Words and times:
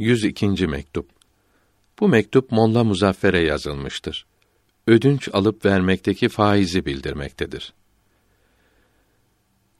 102. 0.00 0.66
mektup. 0.66 1.10
Bu 2.00 2.08
mektup 2.08 2.52
Molla 2.52 2.84
Muzaffer'e 2.84 3.40
yazılmıştır. 3.40 4.26
Ödünç 4.86 5.28
alıp 5.32 5.64
vermekteki 5.64 6.28
faizi 6.28 6.86
bildirmektedir. 6.86 7.72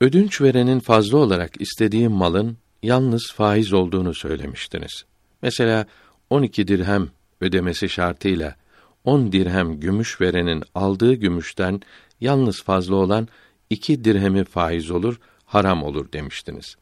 Ödünç 0.00 0.40
verenin 0.40 0.80
fazla 0.80 1.18
olarak 1.18 1.60
istediği 1.60 2.08
malın 2.08 2.56
yalnız 2.82 3.32
faiz 3.34 3.72
olduğunu 3.72 4.14
söylemiştiniz. 4.14 5.04
Mesela 5.42 5.86
12 6.30 6.68
dirhem 6.68 7.08
ödemesi 7.40 7.88
şartıyla 7.88 8.56
10 9.04 9.32
dirhem 9.32 9.80
gümüş 9.80 10.20
verenin 10.20 10.62
aldığı 10.74 11.14
gümüşten 11.14 11.80
yalnız 12.20 12.62
fazla 12.62 12.94
olan 12.94 13.28
iki 13.70 14.04
dirhemi 14.04 14.44
faiz 14.44 14.90
olur, 14.90 15.20
haram 15.44 15.82
olur 15.82 16.12
demiştiniz. 16.12 16.76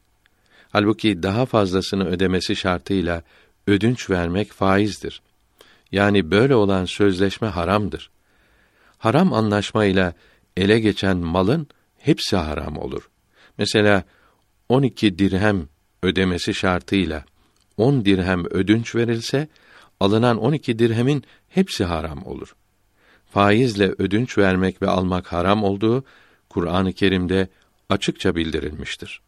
Halbuki 0.69 1.23
daha 1.23 1.45
fazlasını 1.45 2.07
ödemesi 2.07 2.55
şartıyla 2.55 3.23
ödünç 3.67 4.09
vermek 4.09 4.51
faizdir. 4.51 5.21
Yani 5.91 6.31
böyle 6.31 6.55
olan 6.55 6.85
sözleşme 6.85 7.47
haramdır. 7.47 8.09
Haram 8.97 9.33
anlaşmayla 9.33 10.13
ele 10.57 10.79
geçen 10.79 11.17
malın 11.17 11.67
hepsi 11.97 12.35
haram 12.35 12.77
olur. 12.77 13.09
Mesela 13.57 14.03
12 14.69 15.19
dirhem 15.19 15.67
ödemesi 16.03 16.53
şartıyla 16.53 17.25
10 17.77 18.05
dirhem 18.05 18.45
ödünç 18.45 18.95
verilse 18.95 19.47
alınan 19.99 20.37
12 20.37 20.79
dirhemin 20.79 21.23
hepsi 21.49 21.83
haram 21.83 22.25
olur. 22.25 22.55
Faizle 23.31 23.95
ödünç 23.97 24.37
vermek 24.37 24.81
ve 24.81 24.87
almak 24.87 25.33
haram 25.33 25.63
olduğu 25.63 26.03
Kur'an-ı 26.49 26.93
Kerim'de 26.93 27.47
açıkça 27.89 28.35
bildirilmiştir. 28.35 29.21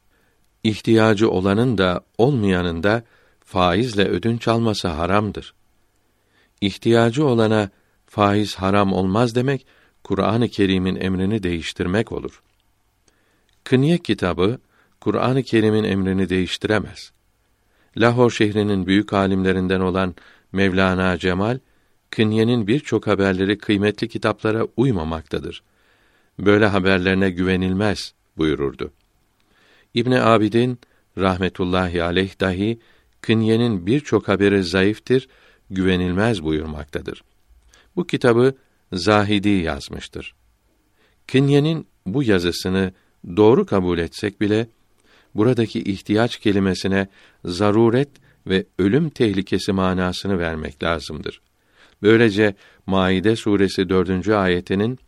İhtiyacı 0.64 1.30
olanın 1.30 1.78
da 1.78 2.02
olmayanın 2.18 2.84
da 2.84 3.04
faizle 3.40 4.06
ödünç 4.06 4.48
alması 4.48 4.88
haramdır. 4.88 5.54
İhtiyacı 6.62 7.26
olana 7.26 7.70
faiz 8.06 8.56
haram 8.56 8.94
olmaz 8.94 9.36
demek 9.36 9.66
Kur'an-ı 10.04 10.50
Kerim'in 10.50 10.96
emrini 10.96 11.44
değiştirmek 11.44 12.12
olur. 12.12 12.42
Kınye 13.64 13.98
kitabı 13.98 14.60
Kur'an-ı 15.00 15.44
Kerim'in 15.44 15.84
emrini 15.84 16.30
değiştiremez. 16.30 17.12
Lahor 17.98 18.32
şehrinin 18.32 18.88
büyük 18.88 19.14
alimlerinden 19.14 19.80
olan 19.80 20.16
Mevlana 20.52 21.18
Cemal, 21.18 21.60
Kınye'nin 22.10 22.68
birçok 22.68 23.08
haberleri 23.08 23.58
kıymetli 23.58 24.08
kitaplara 24.08 24.68
uymamaktadır. 24.78 25.64
Böyle 26.40 26.66
haberlerine 26.66 27.30
güvenilmez 27.30 28.14
buyururdu. 28.38 28.92
İbn 29.94 30.12
Abidin 30.12 30.80
rahmetullahi 31.18 32.04
aleyh 32.04 32.40
dahi 32.40 32.80
Kınye'nin 33.22 33.86
birçok 33.86 34.28
haberi 34.28 34.64
zayıftır, 34.64 35.28
güvenilmez 35.70 36.44
buyurmaktadır. 36.44 37.24
Bu 37.96 38.08
kitabı 38.08 38.56
Zahidi 38.94 39.50
yazmıştır. 39.50 40.36
Kınye'nin 41.28 41.88
bu 42.06 42.24
yazısını 42.24 42.94
doğru 43.38 43.66
kabul 43.66 43.98
etsek 43.98 44.42
bile 44.42 44.68
buradaki 45.36 45.80
ihtiyaç 45.80 46.38
kelimesine 46.38 47.08
zaruret 47.46 48.10
ve 48.48 48.66
ölüm 48.80 49.10
tehlikesi 49.10 49.72
manasını 49.72 50.40
vermek 50.40 50.84
lazımdır. 50.84 51.42
Böylece 52.02 52.56
Maide 52.86 53.36
suresi 53.36 53.90
dördüncü 53.90 54.34
ayetinin 54.34 55.00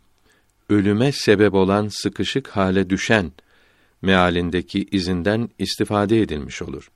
ölüme 0.70 1.12
sebep 1.12 1.54
olan 1.54 1.88
sıkışık 1.88 2.48
hale 2.48 2.90
düşen 2.90 3.32
mealindeki 4.04 4.86
izinden 4.90 5.48
istifade 5.58 6.20
edilmiş 6.20 6.62
olur. 6.62 6.90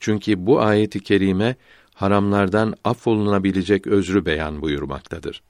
Çünkü 0.00 0.46
bu 0.46 0.60
ayeti 0.60 1.00
kerime 1.00 1.56
haramlardan 1.94 2.74
affolunabilecek 2.84 3.86
özrü 3.86 4.24
beyan 4.24 4.62
buyurmaktadır. 4.62 5.42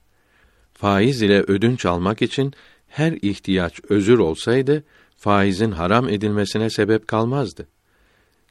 Faiz 0.72 1.22
ile 1.22 1.40
ödünç 1.40 1.86
almak 1.86 2.22
için 2.22 2.52
her 2.88 3.12
ihtiyaç 3.12 3.80
özür 3.88 4.18
olsaydı 4.18 4.84
faizin 5.16 5.70
haram 5.70 6.08
edilmesine 6.08 6.70
sebep 6.70 7.08
kalmazdı. 7.08 7.68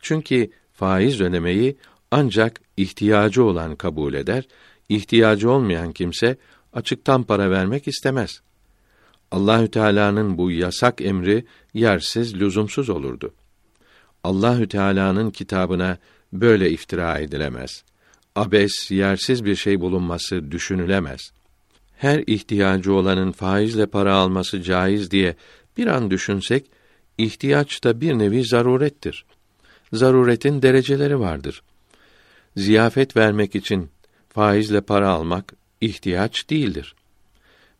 Çünkü 0.01 0.51
faiz 0.73 1.21
ödemeyi 1.21 1.77
ancak 2.11 2.61
ihtiyacı 2.77 3.43
olan 3.43 3.75
kabul 3.75 4.13
eder, 4.13 4.47
ihtiyacı 4.89 5.51
olmayan 5.51 5.91
kimse 5.91 6.37
açıktan 6.73 7.23
para 7.23 7.51
vermek 7.51 7.87
istemez. 7.87 8.41
Allahü 9.31 9.71
Teala'nın 9.71 10.37
bu 10.37 10.51
yasak 10.51 11.01
emri 11.01 11.45
yersiz, 11.73 12.35
lüzumsuz 12.35 12.89
olurdu. 12.89 13.33
Allahü 14.23 14.67
Teala'nın 14.67 15.31
kitabına 15.31 15.97
böyle 16.33 16.71
iftira 16.71 17.19
edilemez. 17.19 17.83
Abes, 18.35 18.91
yersiz 18.91 19.45
bir 19.45 19.55
şey 19.55 19.81
bulunması 19.81 20.51
düşünülemez. 20.51 21.31
Her 21.97 22.23
ihtiyacı 22.27 22.93
olanın 22.93 23.31
faizle 23.31 23.85
para 23.85 24.13
alması 24.13 24.61
caiz 24.61 25.11
diye 25.11 25.35
bir 25.77 25.87
an 25.87 26.11
düşünsek, 26.11 26.71
ihtiyaç 27.17 27.83
da 27.83 28.01
bir 28.01 28.13
nevi 28.13 28.45
zarurettir. 28.45 29.25
Zaruretin 29.93 30.61
dereceleri 30.61 31.19
vardır. 31.19 31.63
Ziyafet 32.57 33.17
vermek 33.17 33.55
için 33.55 33.89
faizle 34.29 34.81
para 34.81 35.09
almak 35.09 35.53
ihtiyaç 35.81 36.49
değildir. 36.49 36.95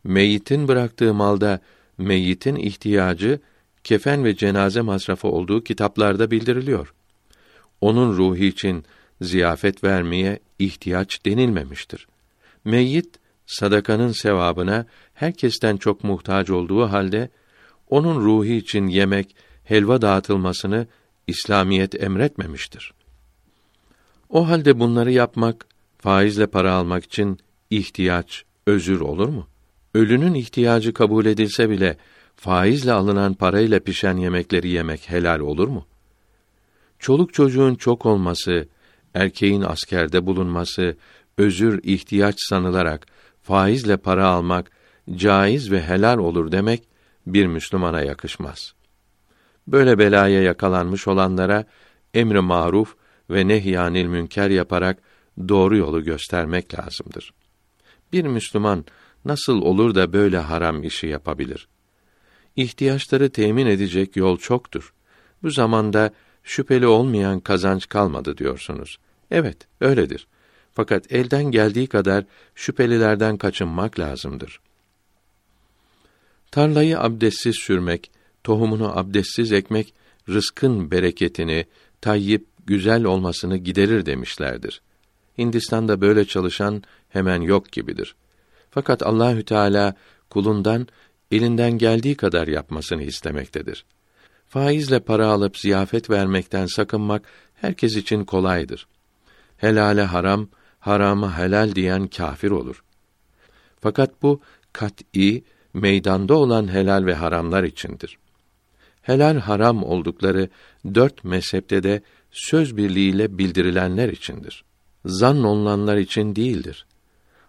Meyitin 0.04 0.68
bıraktığı 0.68 1.14
malda 1.14 1.60
meyitin 1.98 2.56
ihtiyacı 2.56 3.40
kefen 3.84 4.24
ve 4.24 4.36
cenaze 4.36 4.80
masrafı 4.80 5.28
olduğu 5.28 5.64
kitaplarda 5.64 6.30
bildiriliyor. 6.30 6.94
Onun 7.80 8.16
ruhu 8.16 8.36
için 8.36 8.84
ziyafet 9.20 9.84
vermeye 9.84 10.38
ihtiyaç 10.58 11.26
denilmemiştir. 11.26 12.08
Meyyit 12.64 13.18
sadakanın 13.46 14.12
sevabına 14.12 14.86
herkesten 15.14 15.76
çok 15.76 16.04
muhtaç 16.04 16.50
olduğu 16.50 16.82
halde 16.84 17.30
onun 17.90 18.20
ruhu 18.20 18.44
için 18.44 18.86
yemek, 18.86 19.36
helva 19.64 20.02
dağıtılmasını 20.02 20.86
İslamiyet 21.26 22.02
emretmemiştir. 22.02 22.92
O 24.28 24.48
halde 24.48 24.80
bunları 24.80 25.12
yapmak, 25.12 25.66
faizle 25.98 26.46
para 26.46 26.72
almak 26.72 27.04
için 27.04 27.38
ihtiyaç, 27.70 28.44
özür 28.66 29.00
olur 29.00 29.28
mu? 29.28 29.46
Ölünün 29.94 30.34
ihtiyacı 30.34 30.94
kabul 30.94 31.26
edilse 31.26 31.70
bile 31.70 31.96
faizle 32.36 32.92
alınan 32.92 33.34
parayla 33.34 33.80
pişen 33.80 34.16
yemekleri 34.16 34.68
yemek 34.68 35.10
helal 35.10 35.40
olur 35.40 35.68
mu? 35.68 35.86
Çoluk 36.98 37.34
çocuğun 37.34 37.74
çok 37.74 38.06
olması, 38.06 38.68
erkeğin 39.14 39.62
askerde 39.62 40.26
bulunması, 40.26 40.96
özür 41.38 41.80
ihtiyaç 41.82 42.36
sanılarak 42.38 43.06
faizle 43.42 43.96
para 43.96 44.26
almak 44.26 44.70
caiz 45.14 45.70
ve 45.70 45.82
helal 45.82 46.18
olur 46.18 46.52
demek 46.52 46.82
bir 47.26 47.46
Müslümana 47.46 48.02
yakışmaz. 48.02 48.74
Böyle 49.66 49.98
belaya 49.98 50.42
yakalanmış 50.42 51.08
olanlara 51.08 51.64
emri 52.14 52.40
maruf 52.40 52.96
ve 53.30 53.48
nehyanil 53.48 54.06
münker 54.06 54.50
yaparak 54.50 54.98
doğru 55.48 55.76
yolu 55.76 56.04
göstermek 56.04 56.78
lazımdır. 56.78 57.32
Bir 58.12 58.24
Müslüman 58.24 58.84
nasıl 59.28 59.62
olur 59.62 59.94
da 59.94 60.12
böyle 60.12 60.38
haram 60.38 60.82
işi 60.82 61.06
yapabilir? 61.06 61.68
İhtiyaçları 62.56 63.30
temin 63.30 63.66
edecek 63.66 64.16
yol 64.16 64.38
çoktur. 64.38 64.94
Bu 65.42 65.50
zamanda 65.50 66.10
şüpheli 66.44 66.86
olmayan 66.86 67.40
kazanç 67.40 67.88
kalmadı 67.88 68.38
diyorsunuz. 68.38 68.98
Evet, 69.30 69.56
öyledir. 69.80 70.26
Fakat 70.74 71.12
elden 71.12 71.44
geldiği 71.44 71.86
kadar 71.86 72.24
şüphelilerden 72.54 73.36
kaçınmak 73.36 73.98
lazımdır. 73.98 74.60
Tarlayı 76.50 77.00
abdestsiz 77.00 77.56
sürmek, 77.56 78.10
tohumunu 78.44 78.98
abdestsiz 78.98 79.52
ekmek, 79.52 79.94
rızkın 80.28 80.90
bereketini, 80.90 81.66
tayyip, 82.00 82.46
güzel 82.66 83.04
olmasını 83.04 83.56
giderir 83.56 84.06
demişlerdir. 84.06 84.82
Hindistan'da 85.38 86.00
böyle 86.00 86.24
çalışan 86.24 86.82
hemen 87.08 87.40
yok 87.40 87.72
gibidir. 87.72 88.14
Fakat 88.70 89.02
Allahü 89.02 89.44
Teala 89.44 89.94
kulundan 90.30 90.86
elinden 91.30 91.78
geldiği 91.78 92.16
kadar 92.16 92.48
yapmasını 92.48 93.02
istemektedir. 93.02 93.84
Faizle 94.48 95.00
para 95.00 95.26
alıp 95.26 95.58
ziyafet 95.58 96.10
vermekten 96.10 96.66
sakınmak 96.66 97.22
herkes 97.54 97.96
için 97.96 98.24
kolaydır. 98.24 98.86
Helale 99.56 100.02
haram, 100.02 100.48
harama 100.80 101.38
helal 101.38 101.74
diyen 101.74 102.06
kafir 102.06 102.50
olur. 102.50 102.84
Fakat 103.80 104.22
bu 104.22 104.40
kat'î 104.72 105.44
meydanda 105.74 106.34
olan 106.34 106.72
helal 106.72 107.06
ve 107.06 107.14
haramlar 107.14 107.64
içindir. 107.64 108.18
Helal 109.02 109.38
haram 109.38 109.84
oldukları 109.84 110.48
dört 110.94 111.24
mezhepte 111.24 111.82
de 111.82 112.02
söz 112.30 112.76
birliğiyle 112.76 113.38
bildirilenler 113.38 114.08
içindir. 114.08 114.64
Zan 115.04 115.44
olunanlar 115.44 115.96
için 115.96 116.36
değildir. 116.36 116.86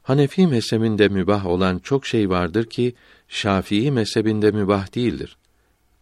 Hanefi 0.10 0.48
mezhebinde 0.48 1.08
mübah 1.08 1.46
olan 1.46 1.80
çok 1.80 2.06
şey 2.06 2.30
vardır 2.30 2.66
ki 2.66 2.94
Şafii 3.28 3.92
mezhebinde 3.92 4.52
mübah 4.52 4.96
değildir. 4.96 5.38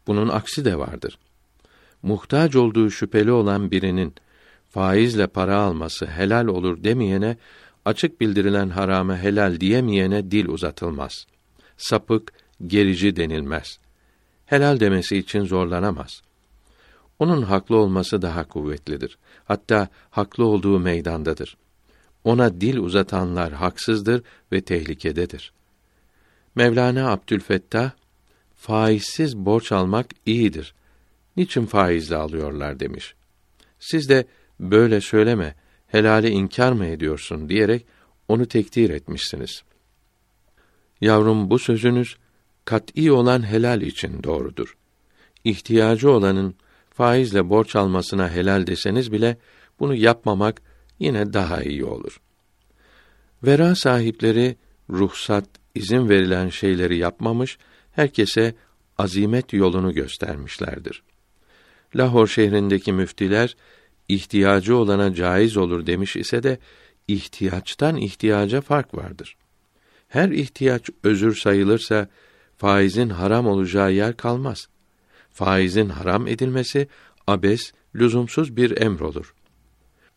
Bunun 0.07 0.27
aksi 0.27 0.65
de 0.65 0.77
vardır. 0.77 1.17
Muhtaç 2.03 2.55
olduğu 2.55 2.91
şüpheli 2.91 3.31
olan 3.31 3.71
birinin 3.71 4.13
faizle 4.69 5.27
para 5.27 5.57
alması 5.57 6.05
helal 6.05 6.47
olur 6.47 6.83
demeyene, 6.83 7.37
açık 7.85 8.21
bildirilen 8.21 8.69
harama 8.69 9.17
helal 9.17 9.59
diyemeyene 9.59 10.31
dil 10.31 10.47
uzatılmaz. 10.47 11.25
Sapık, 11.77 12.33
gerici 12.67 13.15
denilmez. 13.15 13.79
Helal 14.45 14.79
demesi 14.79 15.17
için 15.17 15.45
zorlanamaz. 15.45 16.21
Onun 17.19 17.41
haklı 17.41 17.75
olması 17.75 18.21
daha 18.21 18.43
kuvvetlidir. 18.43 19.17
Hatta 19.45 19.87
haklı 20.09 20.45
olduğu 20.45 20.79
meydandadır. 20.79 21.57
Ona 22.27 22.61
dil 22.61 22.77
uzatanlar 22.77 23.53
haksızdır 23.53 24.23
ve 24.51 24.61
tehlikededir. 24.61 25.53
Mevlana 26.55 27.11
Abdülfettah 27.11 27.91
faizsiz 28.55 29.37
borç 29.37 29.71
almak 29.71 30.07
iyidir. 30.25 30.73
Niçin 31.37 31.65
faizle 31.65 32.15
alıyorlar 32.15 32.79
demiş. 32.79 33.15
Siz 33.79 34.09
de 34.09 34.25
böyle 34.59 35.01
söyleme, 35.01 35.55
helali 35.87 36.29
inkar 36.29 36.71
mı 36.71 36.85
ediyorsun 36.85 37.49
diyerek 37.49 37.85
onu 38.27 38.45
tekdir 38.45 38.89
etmişsiniz. 38.89 39.63
Yavrum 41.01 41.49
bu 41.49 41.59
sözünüz 41.59 42.17
kat'î 42.65 43.11
olan 43.11 43.47
helal 43.47 43.81
için 43.81 44.23
doğrudur. 44.23 44.77
İhtiyacı 45.43 46.11
olanın 46.11 46.55
faizle 46.89 47.49
borç 47.49 47.75
almasına 47.75 48.29
helal 48.31 48.67
deseniz 48.67 49.11
bile 49.11 49.37
bunu 49.79 49.95
yapmamak 49.95 50.61
yine 50.99 51.33
daha 51.33 51.63
iyi 51.63 51.85
olur. 51.85 52.21
Vera 53.43 53.75
sahipleri 53.75 54.55
ruhsat, 54.89 55.45
izin 55.75 56.09
verilen 56.09 56.49
şeyleri 56.49 56.97
yapmamış, 56.97 57.57
herkese 57.91 58.55
azimet 58.97 59.53
yolunu 59.53 59.93
göstermişlerdir. 59.93 61.03
Lahor 61.95 62.27
şehrindeki 62.27 62.93
müftiler 62.93 63.55
ihtiyacı 64.07 64.75
olana 64.75 65.13
caiz 65.13 65.57
olur 65.57 65.85
demiş 65.85 66.15
ise 66.15 66.43
de 66.43 66.59
ihtiyaçtan 67.07 67.97
ihtiyaca 67.97 68.61
fark 68.61 68.95
vardır. 68.95 69.37
Her 70.07 70.29
ihtiyaç 70.29 70.89
özür 71.03 71.35
sayılırsa 71.35 72.09
faizin 72.57 73.09
haram 73.09 73.47
olacağı 73.47 73.93
yer 73.93 74.17
kalmaz. 74.17 74.67
Faizin 75.31 75.89
haram 75.89 76.27
edilmesi 76.27 76.87
abes, 77.27 77.71
lüzumsuz 77.95 78.57
bir 78.57 78.81
emr 78.81 78.99
olur. 78.99 79.33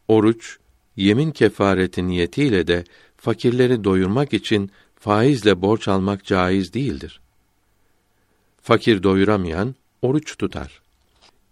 Oruç, 0.09 0.59
yemin 0.97 1.31
kefareti 1.31 2.07
niyetiyle 2.07 2.67
de 2.67 2.85
fakirleri 3.17 3.85
doyurmak 3.85 4.33
için 4.33 4.71
faizle 4.97 5.63
borç 5.63 5.89
almak 5.89 6.25
caiz 6.25 6.75
değildir. 6.75 7.21
Fakir 8.63 9.03
doyuramayan 9.03 9.75
oruç 10.03 10.39
tutar. 10.39 10.81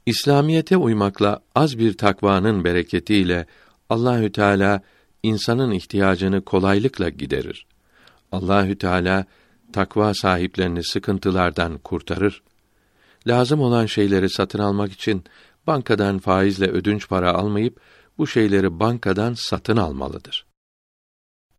İslamiyete 0.07 0.77
uymakla 0.77 1.41
az 1.55 1.79
bir 1.79 1.97
takvanın 1.97 2.65
bereketiyle 2.65 3.47
Allahü 3.91 4.33
Teala 4.33 4.83
insanın 5.23 5.71
ihtiyacını 5.71 6.45
kolaylıkla 6.45 7.09
giderir. 7.09 7.67
Allahü 8.33 8.79
Teala 8.79 9.25
takva 9.73 10.15
sahiplerini 10.15 10.85
sıkıntılardan 10.85 11.79
kurtarır. 11.79 12.43
Lazım 13.27 13.61
olan 13.61 13.87
şeyleri 13.87 14.31
satın 14.31 14.59
almak 14.59 14.93
için 14.93 15.25
bankadan 15.67 16.19
faizle 16.19 16.67
ödünç 16.67 17.09
para 17.09 17.33
almayıp 17.35 17.81
bu 18.19 18.27
şeyleri 18.27 18.81
bankadan 18.81 19.35
satın 19.35 19.77
almalıdır. 19.77 20.48